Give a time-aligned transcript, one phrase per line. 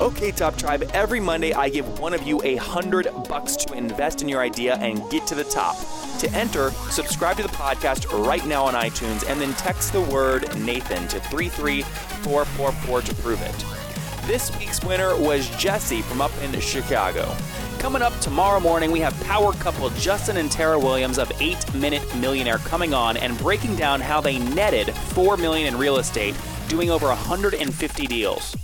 [0.00, 4.22] Okay, Top Tribe, every Monday I give one of you a hundred bucks to invest
[4.22, 5.76] in your idea and get to the top.
[6.20, 10.58] To enter, subscribe to the podcast right now on iTunes and then text the word
[10.58, 14.26] Nathan to 33444 to prove it.
[14.26, 17.30] This week's winner was Jesse from up in Chicago.
[17.78, 22.16] Coming up tomorrow morning, we have power couple Justin and Tara Williams of 8 Minute
[22.16, 26.34] Millionaire coming on and breaking down how they netted 4 million in real estate,
[26.68, 28.56] doing over 150 deals.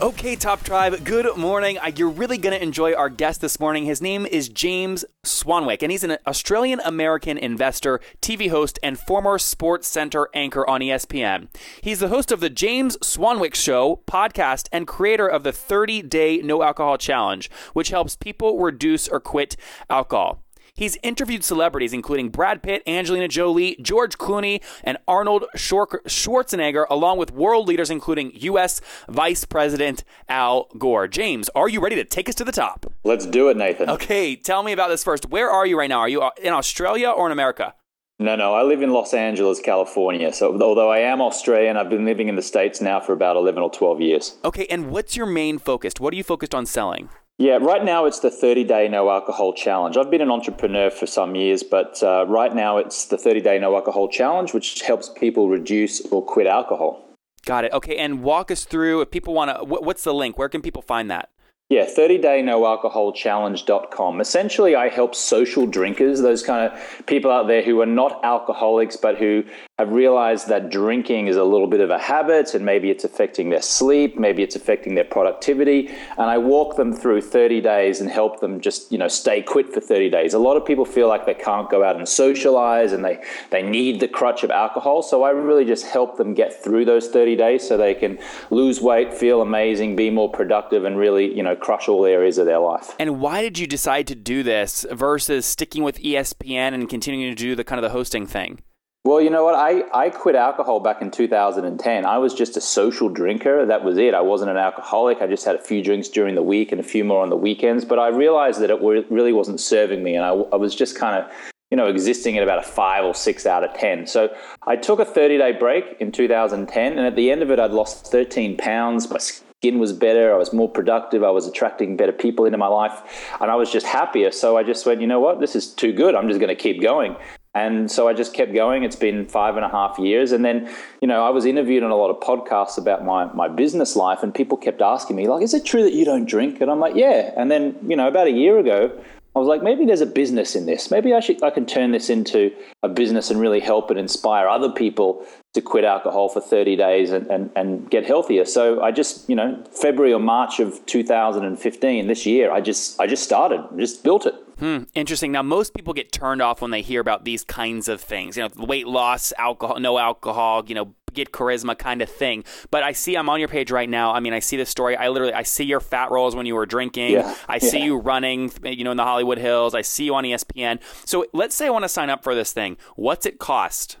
[0.00, 1.78] Okay, Top Tribe, good morning.
[1.78, 3.84] Uh, you're really going to enjoy our guest this morning.
[3.84, 9.38] His name is James Swanwick, and he's an Australian American investor, TV host, and former
[9.38, 11.46] Sports Center anchor on ESPN.
[11.80, 16.38] He's the host of the James Swanwick Show podcast and creator of the 30 Day
[16.38, 19.56] No Alcohol Challenge, which helps people reduce or quit
[19.88, 20.43] alcohol.
[20.76, 27.30] He's interviewed celebrities including Brad Pitt, Angelina Jolie, George Clooney, and Arnold Schwarzenegger, along with
[27.30, 28.80] world leaders including U.S.
[29.08, 31.06] Vice President Al Gore.
[31.06, 32.92] James, are you ready to take us to the top?
[33.04, 33.88] Let's do it, Nathan.
[33.88, 35.26] Okay, tell me about this first.
[35.30, 36.00] Where are you right now?
[36.00, 37.74] Are you uh, in Australia or in America?
[38.18, 40.32] No, no, I live in Los Angeles, California.
[40.32, 43.62] So, although I am Australian, I've been living in the States now for about 11
[43.62, 44.38] or 12 years.
[44.44, 45.94] Okay, and what's your main focus?
[45.98, 47.10] What are you focused on selling?
[47.38, 49.96] Yeah, right now it's the 30 day no alcohol challenge.
[49.96, 53.58] I've been an entrepreneur for some years, but uh, right now it's the 30 day
[53.58, 57.00] no alcohol challenge, which helps people reduce or quit alcohol.
[57.44, 57.72] Got it.
[57.72, 60.38] Okay, and walk us through if people want to, what's the link?
[60.38, 61.30] Where can people find that?
[61.70, 64.20] Yeah, 30 day no alcohol challenge.com.
[64.20, 68.96] Essentially, I help social drinkers, those kind of people out there who are not alcoholics,
[68.96, 69.42] but who
[69.80, 73.50] have realized that drinking is a little bit of a habit and maybe it's affecting
[73.50, 75.88] their sleep, maybe it's affecting their productivity.
[76.16, 79.74] And I walk them through 30 days and help them just, you know, stay quit
[79.74, 80.32] for 30 days.
[80.32, 83.20] A lot of people feel like they can't go out and socialize and they,
[83.50, 85.02] they need the crutch of alcohol.
[85.02, 88.20] So I really just help them get through those 30 days so they can
[88.50, 92.46] lose weight, feel amazing, be more productive, and really, you know, crush all areas of
[92.46, 92.94] their life.
[93.00, 97.42] And why did you decide to do this versus sticking with ESPN and continuing to
[97.42, 98.60] do the kind of the hosting thing?
[99.06, 99.54] Well, you know what?
[99.54, 102.06] I, I quit alcohol back in 2010.
[102.06, 103.66] I was just a social drinker.
[103.66, 104.14] That was it.
[104.14, 105.20] I wasn't an alcoholic.
[105.20, 107.36] I just had a few drinks during the week and a few more on the
[107.36, 107.84] weekends.
[107.84, 110.14] But I realized that it really wasn't serving me.
[110.14, 111.30] And I, I was just kind of,
[111.70, 114.06] you know, existing at about a five or six out of 10.
[114.06, 114.34] So
[114.66, 116.92] I took a 30 day break in 2010.
[116.92, 119.10] And at the end of it, I'd lost 13 pounds.
[119.10, 120.32] My skin was better.
[120.32, 121.22] I was more productive.
[121.22, 123.36] I was attracting better people into my life.
[123.38, 124.30] And I was just happier.
[124.30, 125.40] So I just went, you know what?
[125.40, 126.14] This is too good.
[126.14, 127.16] I'm just going to keep going.
[127.54, 128.82] And so I just kept going.
[128.82, 130.32] It's been five and a half years.
[130.32, 130.68] And then,
[131.00, 134.24] you know, I was interviewed on a lot of podcasts about my, my business life,
[134.24, 136.60] and people kept asking me, like, is it true that you don't drink?
[136.60, 137.32] And I'm like, yeah.
[137.36, 138.90] And then, you know, about a year ago,
[139.36, 140.92] I was like, maybe there's a business in this.
[140.92, 142.52] Maybe I should I can turn this into
[142.84, 147.10] a business and really help and inspire other people to quit alcohol for 30 days
[147.10, 148.44] and, and, and get healthier.
[148.44, 153.08] So I just, you know, February or March of 2015, this year, I just I
[153.08, 154.34] just started, just built it.
[154.58, 155.32] Hmm, interesting.
[155.32, 158.36] Now, most people get turned off when they hear about these kinds of things.
[158.36, 160.64] You know, weight loss, alcohol, no alcohol.
[160.66, 162.44] You know, get charisma kind of thing.
[162.70, 164.12] But I see I'm on your page right now.
[164.12, 164.96] I mean, I see the story.
[164.96, 167.12] I literally I see your fat rolls when you were drinking.
[167.12, 167.84] Yeah, I see yeah.
[167.86, 168.52] you running.
[168.62, 169.74] You know, in the Hollywood Hills.
[169.74, 170.80] I see you on ESPN.
[171.06, 172.76] So let's say I want to sign up for this thing.
[172.96, 173.98] What's it cost?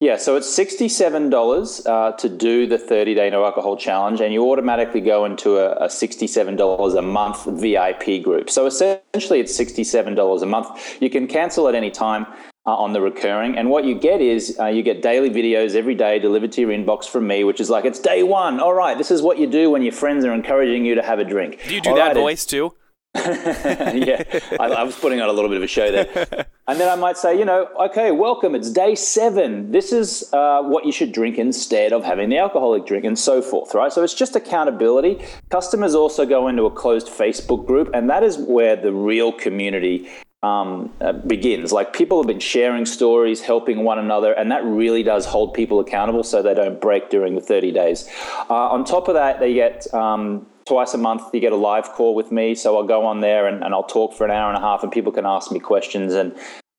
[0.00, 4.50] Yeah, so it's $67 uh, to do the 30 day no alcohol challenge, and you
[4.50, 8.48] automatically go into a, a $67 a month VIP group.
[8.48, 11.02] So essentially, it's $67 a month.
[11.02, 12.26] You can cancel at any time.
[12.66, 15.94] Uh, on the recurring, and what you get is uh, you get daily videos every
[15.94, 18.60] day delivered to your inbox from me, which is like it's day one.
[18.60, 21.18] All right, this is what you do when your friends are encouraging you to have
[21.18, 21.58] a drink.
[21.66, 22.74] Do you do All that right, voice too?
[23.14, 24.22] Yeah,
[24.60, 26.46] I, I, was putting on a little bit of a show there.
[26.68, 28.54] And then I might say, you know, okay, welcome.
[28.54, 29.72] It's day seven.
[29.72, 33.42] This is uh, what you should drink instead of having the alcoholic drink, and so
[33.42, 33.92] forth, right?
[33.92, 35.18] So it's just accountability.
[35.48, 40.08] Customers also go into a closed Facebook group, and that is where the real community
[40.44, 41.72] um, uh, begins.
[41.72, 45.80] Like people have been sharing stories, helping one another, and that really does hold people
[45.80, 48.08] accountable so they don't break during the 30 days.
[48.48, 51.88] Uh, on top of that, they get um, twice a month you get a live
[51.96, 52.54] call with me.
[52.54, 54.84] So i'll go on there and, and i'll talk for an hour and a half
[54.84, 56.14] and people can ask me questions.
[56.14, 56.28] And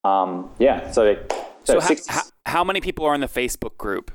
[0.05, 1.17] um, yeah so
[1.65, 4.09] so, so how, how, how many people are in the facebook group?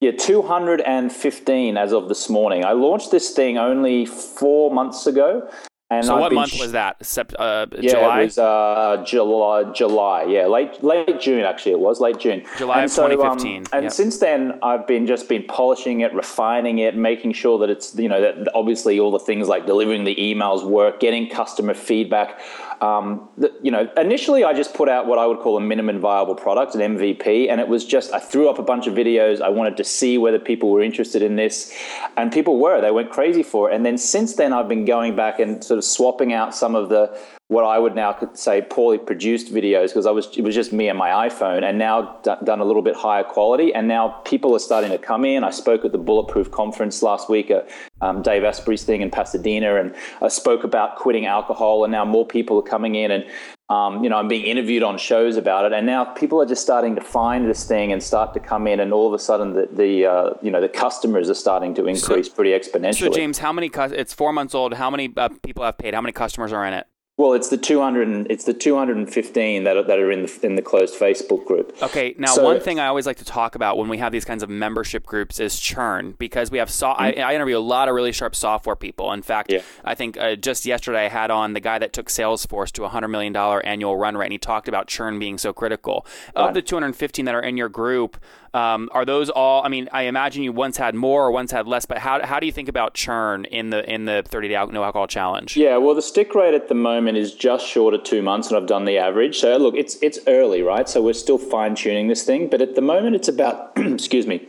[0.00, 2.64] Yeah 215 as of this morning.
[2.66, 5.48] I launched this thing only four months ago
[5.90, 7.00] And so I've what month sh- was that?
[7.00, 8.20] Sept- uh, Yeah, July.
[8.20, 9.72] it was uh, July.
[9.72, 11.72] July, yeah, late late June actually.
[11.72, 12.42] It was late June.
[12.56, 13.92] July and of so, um, 2015, and yep.
[13.92, 18.08] since then, I've been just been polishing it, refining it, making sure that it's you
[18.08, 22.40] know that obviously all the things like delivering the emails work, getting customer feedback.
[22.84, 26.00] Um, the, you know, initially I just put out what I would call a minimum
[26.00, 29.40] viable product, an MVP, and it was just I threw up a bunch of videos.
[29.40, 31.72] I wanted to see whether people were interested in this,
[32.16, 32.80] and people were.
[32.80, 33.74] They went crazy for it.
[33.74, 36.88] And then since then, I've been going back and sort of swapping out some of
[36.90, 37.18] the
[37.54, 40.88] what I would now say poorly produced videos because I was it was just me
[40.88, 43.72] and my iPhone, and now d- done a little bit higher quality.
[43.72, 45.44] And now people are starting to come in.
[45.44, 47.70] I spoke at the Bulletproof conference last week at
[48.00, 51.84] um, Dave Asprey's thing in Pasadena, and I spoke about quitting alcohol.
[51.84, 53.24] And now more people are coming in, and
[53.68, 55.72] um, you know I'm being interviewed on shows about it.
[55.72, 58.80] And now people are just starting to find this thing and start to come in,
[58.80, 61.86] and all of a sudden the, the uh, you know the customers are starting to
[61.86, 62.98] increase pretty exponentially.
[62.98, 63.70] so James, how many?
[63.72, 64.74] It's four months old.
[64.74, 65.94] How many uh, people have paid?
[65.94, 66.88] How many customers are in it?
[67.16, 68.08] Well, it's the 200.
[68.08, 71.72] and- It's the 215 that are, that are in the in the closed Facebook group.
[71.80, 74.24] Okay, now So- one thing I always like to talk about when we have these
[74.24, 77.88] kinds of membership groups is churn because we have so I, I interview a lot
[77.88, 79.12] of really sharp software people.
[79.12, 79.54] In fact, Mm-hmm.
[79.58, 79.62] Yeah.
[79.84, 82.88] I think uh, just yesterday I had on the guy that took Salesforce to a
[82.88, 86.06] hundred million dollar annual run rate, and he talked about churn being so critical.
[86.34, 88.16] Of the 215 that are in your group,
[88.54, 89.64] um, are those all?
[89.64, 92.38] I mean, I imagine you once had more or once had less, but how, how
[92.38, 95.56] do you think about churn in the in the 30 day no alcohol challenge?
[95.56, 98.56] Yeah, well, the stick rate at the moment is just short of two months, and
[98.56, 99.38] I've done the average.
[99.40, 100.88] So look, it's it's early, right?
[100.88, 104.46] So we're still fine tuning this thing, but at the moment, it's about excuse me,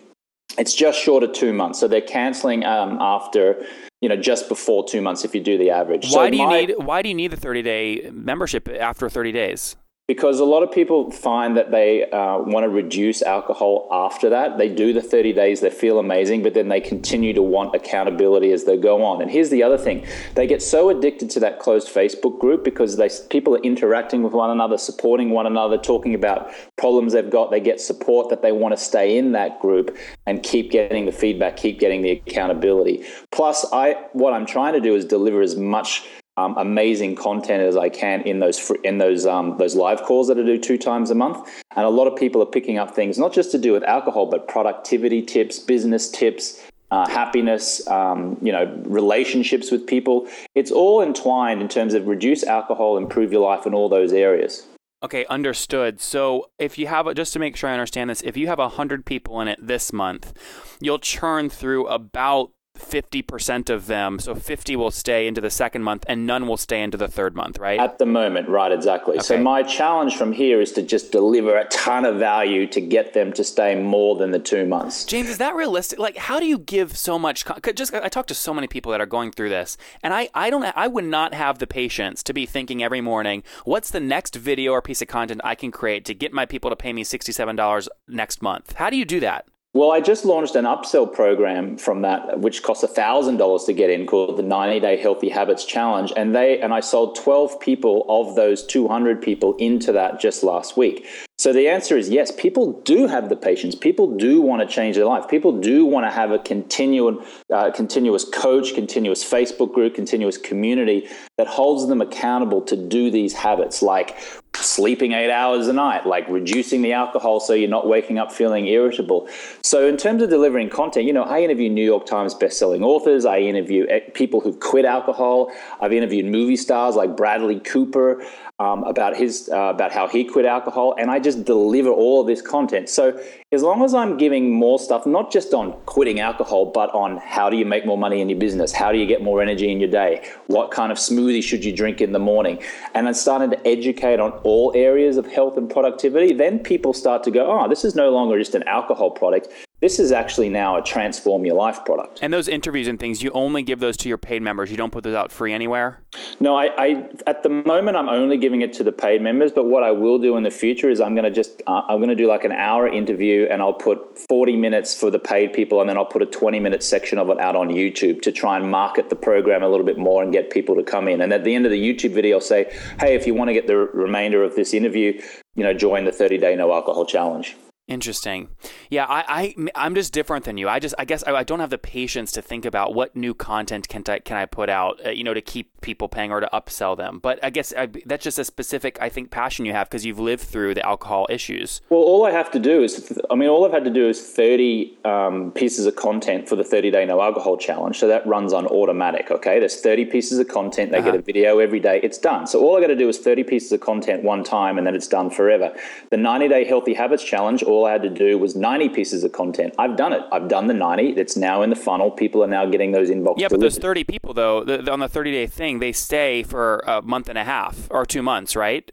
[0.57, 1.79] it's just short of two months.
[1.79, 3.65] So they're canceling um, after
[4.01, 6.05] you know just before two months if you do the average.
[6.05, 9.09] Why so do you my- need Why do you need the 30 day membership after
[9.09, 9.75] 30 days?
[10.07, 14.59] Because a lot of people find that they uh, want to reduce alcohol after that.
[14.59, 18.51] They do the 30 days, they feel amazing, but then they continue to want accountability
[18.51, 19.21] as they go on.
[19.21, 20.05] And here's the other thing
[20.35, 24.33] they get so addicted to that closed Facebook group because they, people are interacting with
[24.33, 27.49] one another, supporting one another, talking about problems they've got.
[27.49, 29.97] They get support that they want to stay in that group
[30.27, 33.03] and keep getting the feedback, keep getting the accountability.
[33.31, 36.03] Plus, I what I'm trying to do is deliver as much
[36.37, 40.37] um, amazing content as I can in those in those um, those live calls that
[40.37, 41.47] I do two times a month.
[41.75, 44.25] And a lot of people are picking up things not just to do with alcohol,
[44.25, 46.61] but productivity tips, business tips.
[46.91, 50.27] Uh, happiness, um, you know, relationships with people.
[50.53, 54.67] It's all entwined in terms of reduce alcohol, improve your life in all those areas.
[55.05, 55.99] Okay, understood.
[55.99, 59.05] So if you have, just to make sure I understand this, if you have 100
[59.05, 60.33] people in it this month,
[60.79, 64.19] you'll churn through about 50% of them.
[64.19, 67.35] So 50 will stay into the second month and none will stay into the third
[67.35, 67.79] month, right?
[67.79, 69.19] At the moment, right, exactly.
[69.19, 73.13] So my challenge from here is to just deliver a ton of value to get
[73.13, 75.05] them to stay more than the two months.
[75.05, 75.99] James, is that realistic?
[75.99, 77.45] Like, how do you give so much?
[77.45, 80.29] Con- just I talk to so many people that are going through this, and I,
[80.33, 83.99] I don't, I would not have the patience to be thinking every morning, what's the
[83.99, 86.93] next video or piece of content I can create to get my people to pay
[86.93, 88.73] me sixty-seven dollars next month?
[88.73, 89.45] How do you do that?
[89.75, 93.89] Well, I just launched an upsell program from that, which costs thousand dollars to get
[93.89, 98.05] in, called the 90 Day Healthy Habits Challenge, and they and I sold 12 people
[98.07, 101.05] of those 200 people into that just last week.
[101.37, 102.31] So the answer is yes.
[102.31, 103.75] People do have the patience.
[103.75, 105.27] People do want to change their life.
[105.27, 107.21] People do want to have a continual,
[107.53, 113.33] uh, continuous coach, continuous Facebook group, continuous community that holds them accountable to do these
[113.33, 114.17] habits, like
[114.65, 118.67] sleeping eight hours a night, like reducing the alcohol so you're not waking up feeling
[118.67, 119.27] irritable.
[119.61, 123.25] So, in terms of delivering content, you know, I interview New York Times bestselling authors,
[123.25, 128.23] I interview people who've quit alcohol, I've interviewed movie stars like Bradley Cooper.
[128.57, 132.27] Um, about his uh, about how he quit alcohol, and I just deliver all of
[132.27, 132.87] this content.
[132.87, 133.21] So
[133.55, 137.49] as long as I'm giving more stuff, not just on quitting alcohol, but on how
[137.49, 139.79] do you make more money in your business, how do you get more energy in
[139.79, 142.61] your day, what kind of smoothie should you drink in the morning,
[142.93, 147.23] and I'm starting to educate on all areas of health and productivity, then people start
[147.23, 149.47] to go, oh, this is no longer just an alcohol product.
[149.81, 152.19] This is actually now a transform your life product.
[152.21, 154.71] And those interviews and things, you only give those to your paid members.
[154.71, 156.01] You don't put those out free anywhere.
[156.39, 159.51] No, I, I at the moment I'm only giving it to the paid members.
[159.51, 161.97] But what I will do in the future is I'm going to just uh, I'm
[161.97, 165.51] going to do like an hour interview, and I'll put 40 minutes for the paid
[165.51, 168.31] people, and then I'll put a 20 minute section of it out on YouTube to
[168.31, 171.19] try and market the program a little bit more and get people to come in.
[171.19, 173.53] And at the end of the YouTube video, I'll say, hey, if you want to
[173.53, 175.21] get the remainder of this interview,
[175.55, 177.57] you know, join the 30 day no alcohol challenge.
[177.87, 178.49] Interesting.
[178.89, 180.67] Yeah, I, I I'm just different than you.
[180.67, 183.35] I just I guess I, I don't have the patience to think about what new
[183.35, 186.39] content can I, can I put out, uh, you know, to keep people paying or
[186.39, 187.19] to upsell them.
[187.19, 190.19] But I guess I, that's just a specific I think passion you have because you've
[190.19, 191.81] lived through the alcohol issues.
[191.89, 194.19] Well, all I have to do is I mean, all I've had to do is
[194.19, 197.99] 30 um, pieces of content for the 30 day no alcohol challenge.
[197.99, 199.29] So that runs on automatic.
[199.29, 200.91] Okay, there's 30 pieces of content.
[200.91, 201.11] They uh-huh.
[201.11, 201.99] get a video every day.
[202.01, 202.47] It's done.
[202.47, 204.95] So all I got to do is 30 pieces of content one time, and then
[204.95, 205.71] it's done forever.
[206.09, 207.61] The 90 day healthy habits challenge.
[207.75, 209.73] All I had to do was 90 pieces of content.
[209.77, 210.21] I've done it.
[210.31, 211.09] I've done the 90.
[211.17, 212.09] It's now in the funnel.
[212.09, 213.37] People are now getting those inbox.
[213.37, 216.43] Yeah, but those 30 people though, the, the, on the 30 day thing, they stay
[216.43, 218.89] for a month and a half or two months, right?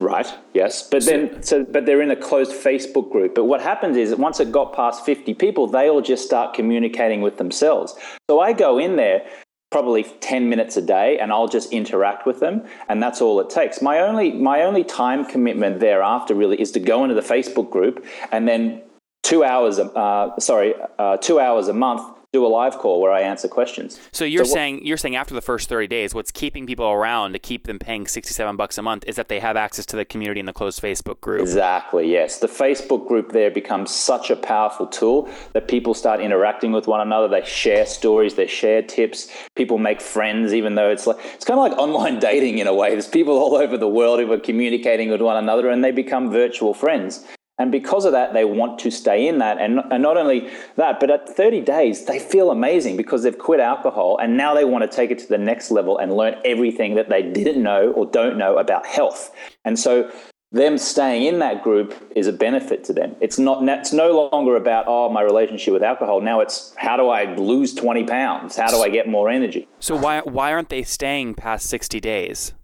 [0.00, 0.26] Right.
[0.54, 3.34] Yes, but then so but they're in a closed Facebook group.
[3.34, 7.20] But what happens is once it got past 50 people, they all just start communicating
[7.20, 7.94] with themselves.
[8.30, 9.26] So I go in there
[9.70, 13.50] probably 10 minutes a day and I'll just interact with them and that's all it
[13.50, 13.80] takes.
[13.80, 18.04] My only my only time commitment thereafter really is to go into the Facebook group
[18.32, 18.82] and then
[19.22, 23.22] 2 hours uh, sorry, uh, 2 hours a month do a live call where I
[23.22, 23.98] answer questions.
[24.12, 27.32] So you're so saying you're saying after the first 30 days, what's keeping people around
[27.32, 30.04] to keep them paying 67 bucks a month is that they have access to the
[30.04, 31.40] community in the closed Facebook group.
[31.40, 32.10] Exactly.
[32.10, 36.86] Yes, the Facebook group there becomes such a powerful tool that people start interacting with
[36.86, 37.26] one another.
[37.26, 39.28] They share stories, they share tips.
[39.56, 42.74] People make friends, even though it's like it's kind of like online dating in a
[42.74, 42.90] way.
[42.90, 46.30] There's people all over the world who are communicating with one another, and they become
[46.30, 47.24] virtual friends.
[47.60, 49.58] And because of that, they want to stay in that.
[49.58, 53.60] And, and not only that, but at 30 days, they feel amazing because they've quit
[53.60, 56.94] alcohol and now they want to take it to the next level and learn everything
[56.94, 59.30] that they didn't know or don't know about health.
[59.66, 60.10] And so
[60.52, 63.14] them staying in that group is a benefit to them.
[63.20, 66.22] It's not it's no longer about oh my relationship with alcohol.
[66.22, 68.56] Now it's how do I lose 20 pounds?
[68.56, 69.68] How do I get more energy?
[69.80, 72.54] So why why aren't they staying past 60 days?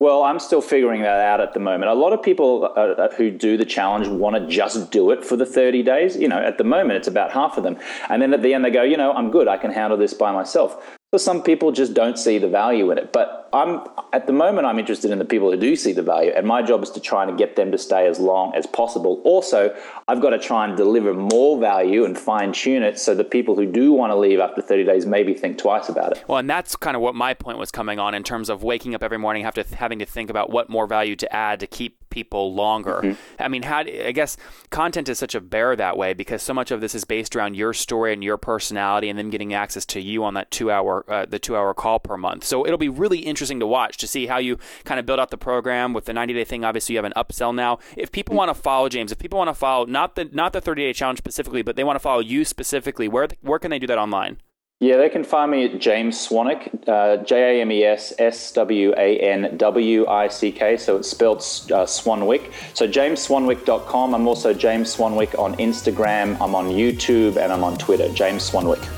[0.00, 1.90] Well, I'm still figuring that out at the moment.
[1.90, 5.24] A lot of people uh, uh who do the challenge want to just do it
[5.24, 6.16] for the 30 days.
[6.16, 7.78] You know, at the moment, it's about half of them.
[8.08, 9.48] And then at the end, they go, you know, I'm good.
[9.48, 10.96] I can handle this by myself.
[11.12, 13.12] So some people just don't see the value in it.
[13.12, 13.80] But I'm
[14.12, 16.62] at the moment I'm interested in the people who do see the value, and my
[16.62, 19.20] job is to try and get them to stay as long as possible.
[19.24, 19.74] Also,
[20.06, 23.56] I've got to try and deliver more value and fine tune it so the people
[23.56, 26.24] who do want to leave after 30 days maybe think twice about it.
[26.28, 28.94] Well, and that's kind of what my point was coming on in terms of waking
[28.94, 31.66] up every morning, have to having to think about what more value to add to
[31.66, 33.00] keep people longer.
[33.02, 33.42] Mm-hmm.
[33.42, 34.36] I mean, how I guess
[34.70, 37.54] content is such a bear that way because so much of this is based around
[37.54, 41.04] your story and your personality, and them getting access to you on that two hour
[41.10, 42.44] uh, the two hour call per month.
[42.44, 45.30] So it'll be really interesting to watch to see how you kind of build out
[45.30, 46.64] the program with the 90 day thing.
[46.64, 47.78] Obviously, you have an upsell now.
[47.96, 50.60] If people want to follow James, if people want to follow not the not the
[50.60, 53.78] 30 day challenge specifically, but they want to follow you specifically, where where can they
[53.78, 54.38] do that online?
[54.80, 58.52] Yeah, they can find me at James Swanwick, uh, J A M E S S
[58.52, 60.76] W A N W I C K.
[60.76, 62.52] So it's spelled uh, Swanwick.
[62.74, 64.14] So jamesswanwick.com.
[64.14, 66.40] I'm also James Swanwick on Instagram.
[66.40, 68.08] I'm on YouTube and I'm on Twitter.
[68.10, 68.97] James Swanwick.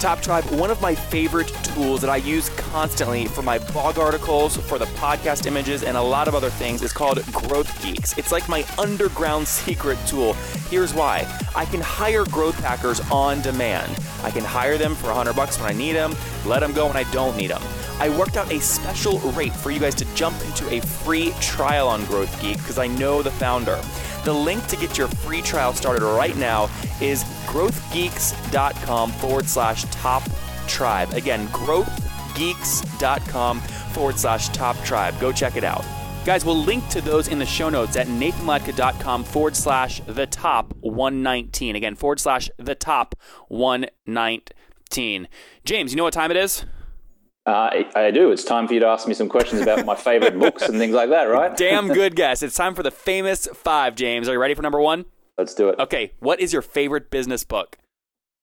[0.00, 4.56] Top Tribe, one of my favorite tools that I use constantly for my blog articles,
[4.56, 8.16] for the podcast images, and a lot of other things is called Growth Geeks.
[8.18, 10.34] It's like my underground secret tool.
[10.68, 13.90] Here's why I can hire growth hackers on demand.
[14.22, 16.96] I can hire them for 100 bucks when I need them, let them go when
[16.96, 17.62] I don't need them.
[17.98, 21.88] I worked out a special rate for you guys to jump into a free trial
[21.88, 23.80] on Growth Geek because I know the founder.
[24.24, 26.68] The link to get your free trial started right now
[27.00, 27.24] is
[27.56, 30.22] growthgeeks.com forward slash top
[30.68, 31.10] tribe.
[31.14, 35.18] Again, growthgeeks.com forward slash top tribe.
[35.18, 35.82] Go check it out.
[36.26, 40.74] Guys, we'll link to those in the show notes at nathanlatka.com forward slash the top
[40.80, 41.76] 119.
[41.76, 43.14] Again, forward slash the top
[43.48, 45.28] 119.
[45.64, 46.66] James, you know what time it is?
[47.46, 48.32] Uh, I do.
[48.32, 50.94] It's time for you to ask me some questions about my favorite books and things
[50.94, 51.54] like that, right?
[51.62, 52.42] Damn good guess.
[52.42, 54.28] It's time for the famous five, James.
[54.28, 55.04] Are you ready for number one?
[55.38, 55.78] Let's do it.
[55.78, 56.12] Okay.
[56.20, 57.78] What is your favorite business book?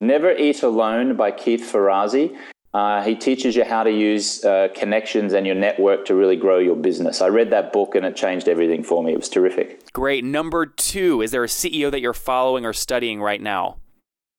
[0.01, 2.37] Never Eat Alone by Keith Ferrazzi.
[2.73, 6.57] Uh, he teaches you how to use uh, connections and your network to really grow
[6.57, 7.21] your business.
[7.21, 9.13] I read that book and it changed everything for me.
[9.13, 9.91] It was terrific.
[9.93, 10.23] Great.
[10.23, 13.77] Number two, is there a CEO that you're following or studying right now?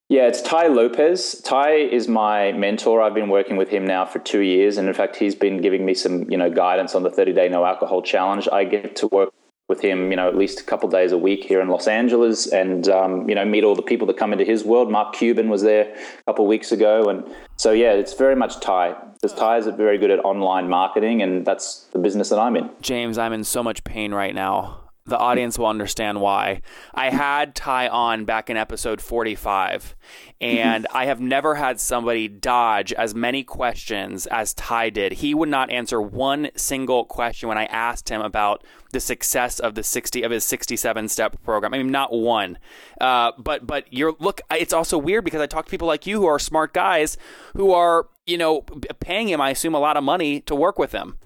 [0.09, 1.41] Yeah, it's Tai Lopez.
[1.41, 3.01] Tai is my mentor.
[3.01, 5.83] I've been working with him now for two years, and in fact, he's been giving
[5.83, 8.47] me some, you know, guidance on the 30 day no alcohol challenge.
[8.51, 9.33] I get to work
[9.67, 12.47] with him, you know, at least a couple days a week here in Los Angeles,
[12.47, 14.91] and um, you know, meet all the people that come into his world.
[14.91, 17.23] Mark Cuban was there a couple weeks ago, and
[17.57, 18.95] so yeah, it's very much Tai.
[19.13, 22.69] Because Tai is very good at online marketing, and that's the business that I'm in.
[22.81, 26.61] James, I'm in so much pain right now the audience will understand why.
[26.93, 29.95] I had Tai on back in episode 45,
[30.41, 35.13] and I have never had somebody dodge as many questions as Tai did.
[35.13, 39.75] He would not answer one single question when I asked him about the success of
[39.75, 41.73] the 60 of his 67 step program.
[41.73, 42.57] I mean, not one.
[42.99, 44.41] Uh, but but you're look.
[44.49, 47.17] It's also weird because I talk to people like you who are smart guys
[47.55, 48.61] who are you know
[48.99, 49.39] paying him.
[49.39, 51.17] I assume a lot of money to work with him.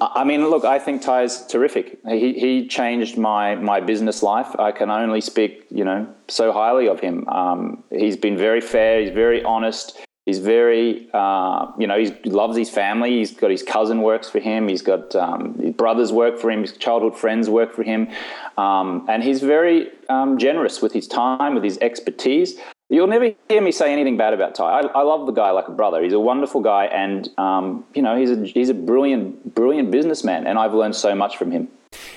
[0.00, 1.98] I mean, look, I think Tai's terrific.
[2.06, 4.54] He, he changed my, my business life.
[4.58, 7.28] I can only speak, you know, so highly of him.
[7.28, 9.00] Um, he's been very fair.
[9.00, 9.98] He's very honest.
[10.26, 13.18] He's very, uh, you know, he loves his family.
[13.18, 14.68] He's got his cousin works for him.
[14.68, 16.62] He's got um, his brothers work for him.
[16.62, 18.08] His childhood friends work for him,
[18.56, 22.58] um, and he's very um, generous with his time, with his expertise.
[22.90, 24.80] You'll never hear me say anything bad about Tai.
[24.80, 26.02] I, I, love the guy like a brother.
[26.02, 30.46] He's a wonderful guy, and um, you know he's a he's a brilliant brilliant businessman,
[30.46, 31.68] and I've learned so much from him.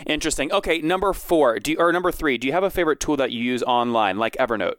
[0.06, 0.52] Interesting.
[0.52, 3.32] Okay, number four, do you, or number three, do you have a favorite tool that
[3.32, 4.76] you use online, like Evernote?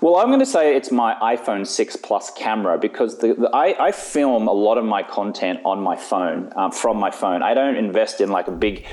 [0.00, 3.88] Well, I'm going to say it's my iPhone 6 Plus camera because the, the I,
[3.88, 7.42] I, film a lot of my content on my phone, um, from my phone.
[7.42, 8.86] I don't invest in like a big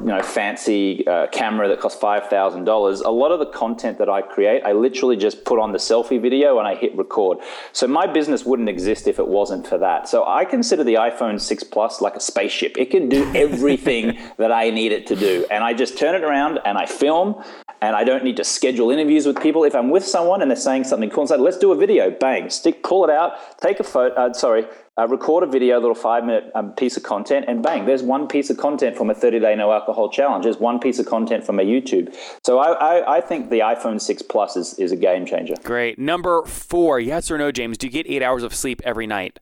[0.00, 3.00] you know fancy uh, camera that costs five thousand dollars.
[3.00, 6.20] A lot of the content that I create, I literally just put on the selfie
[6.20, 7.38] video and I hit record.
[7.72, 10.08] So my business wouldn't exist if it wasn't for that.
[10.08, 12.76] So I consider the iPhone six Plus like a spaceship.
[12.78, 16.22] It can do everything that I need it to do, and I just turn it
[16.22, 17.42] around and I film.
[17.82, 19.62] And I don't need to schedule interviews with people.
[19.62, 22.10] If I'm with someone and they're saying something cool, and say, "Let's do a video,"
[22.10, 24.14] bang, stick, pull it out, take a photo.
[24.14, 24.66] Uh, sorry,
[24.98, 28.02] uh, record a video, a little five minute um, piece of content, and bang, there's
[28.02, 30.44] one piece of content from a 30 day no alcohol challenge.
[30.44, 32.14] There's one piece of content from a YouTube.
[32.44, 35.54] So I, I, I, think the iPhone 6 Plus is, is a game changer.
[35.62, 35.98] Great.
[35.98, 37.76] Number four, yes or no, James?
[37.76, 39.38] Do you get eight hours of sleep every night?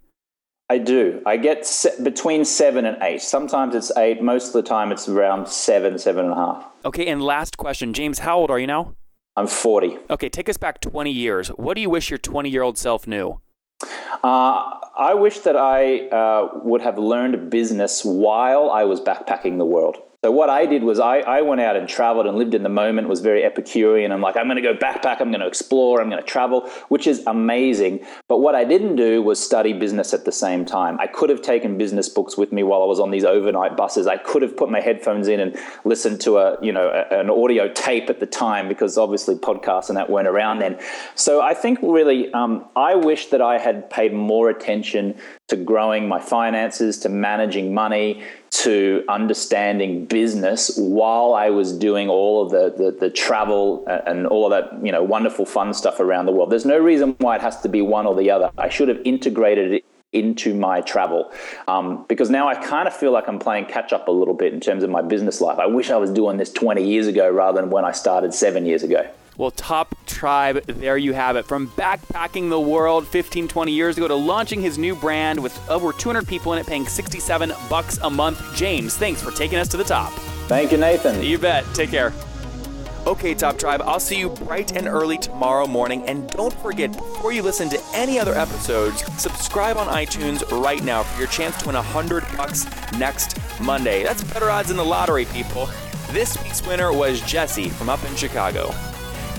[0.70, 1.22] I do.
[1.26, 3.20] I get se- between seven and eight.
[3.20, 4.22] Sometimes it's eight.
[4.22, 6.66] Most of the time it's around seven, seven and a half.
[6.86, 7.92] Okay, and last question.
[7.92, 8.94] James, how old are you now?
[9.36, 9.98] I'm 40.
[10.10, 11.48] Okay, take us back 20 years.
[11.48, 13.40] What do you wish your 20 year old self knew?
[14.22, 19.64] Uh, I wish that I uh, would have learned business while I was backpacking the
[19.64, 19.96] world.
[20.24, 22.70] So what I did was I, I went out and traveled and lived in the
[22.70, 24.10] moment, was very Epicurean.
[24.10, 26.62] I'm like, I'm going to go backpack, I'm going to explore, I'm going to travel,
[26.88, 28.06] which is amazing.
[28.26, 30.98] But what I didn't do was study business at the same time.
[30.98, 34.06] I could have taken business books with me while I was on these overnight buses.
[34.06, 37.28] I could have put my headphones in and listened to a, you know, a, an
[37.28, 40.80] audio tape at the time because obviously podcasts and that weren't around then.
[41.16, 45.16] So I think really, um, I wish that I had paid more attention
[45.48, 52.42] to growing my finances, to managing money, to understanding business while I was doing all
[52.42, 56.26] of the, the, the, travel and all of that, you know, wonderful fun stuff around
[56.26, 56.50] the world.
[56.50, 58.50] There's no reason why it has to be one or the other.
[58.56, 61.30] I should have integrated it into my travel
[61.68, 64.54] um, because now I kind of feel like I'm playing catch up a little bit
[64.54, 65.58] in terms of my business life.
[65.58, 68.64] I wish I was doing this 20 years ago rather than when I started seven
[68.64, 69.06] years ago.
[69.36, 71.44] Well, Top Tribe, there you have it.
[71.44, 75.92] From backpacking the world 15, 20 years ago to launching his new brand with over
[75.92, 78.40] 200 people in it paying 67 bucks a month.
[78.54, 80.12] James, thanks for taking us to the top.
[80.46, 81.20] Thank you, Nathan.
[81.22, 81.64] You bet.
[81.74, 82.12] Take care.
[83.06, 86.04] Okay, Top Tribe, I'll see you bright and early tomorrow morning.
[86.04, 91.02] And don't forget, before you listen to any other episodes, subscribe on iTunes right now
[91.02, 94.04] for your chance to win 100 bucks next Monday.
[94.04, 95.68] That's better odds than the lottery, people.
[96.12, 98.72] This week's winner was Jesse from up in Chicago.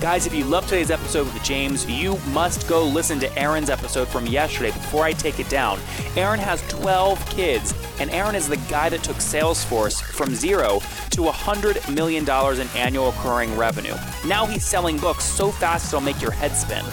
[0.00, 4.06] Guys, if you loved today's episode with James, you must go listen to Aaron's episode
[4.08, 5.80] from yesterday before I take it down.
[6.16, 10.80] Aaron has 12 kids, and Aaron is the guy that took Salesforce from zero
[11.10, 13.94] to $100 million in annual recurring revenue.
[14.26, 16.84] Now he's selling books so fast it'll make your head spin.